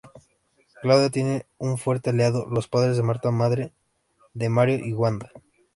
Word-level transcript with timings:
Claudia 0.81 1.11
tiene 1.11 1.45
un 1.59 1.77
fuerte 1.77 2.09
aliado: 2.09 2.47
los 2.49 2.67
padres 2.67 2.97
de 2.97 3.03
Marta, 3.03 3.29
madre 3.29 3.71
de 4.33 4.49
Mario 4.49 4.79
y 4.83 4.93
Wanda. 4.93 5.31